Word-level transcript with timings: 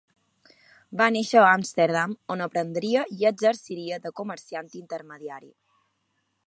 Va 1.01 1.09
néixer 1.15 1.41
a 1.41 1.51
Amsterdam 1.57 2.15
on 2.37 2.41
aprendria 2.47 3.05
i 3.19 3.29
exerciria 3.33 4.01
de 4.07 4.15
comerciant 4.23 4.75
intermediari. 4.83 5.55